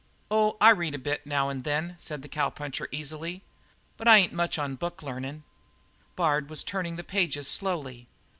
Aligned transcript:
"Oh, 0.31 0.57
I 0.59 0.71
read 0.71 0.95
a 0.95 0.97
bit 0.97 1.27
now 1.27 1.49
and 1.49 1.63
then," 1.63 1.93
said 1.99 2.23
the 2.23 2.27
cowpuncher 2.27 2.87
easily, 2.91 3.43
"but 3.97 4.07
I 4.07 4.17
ain't 4.17 4.33
much 4.33 4.57
on 4.57 4.75
booklearnin'." 4.75 5.43
Bard 6.15 6.49
was 6.49 6.63
turning 6.63 6.95
the 6.95 7.03
pages 7.03 7.47
slowly. 7.47 8.07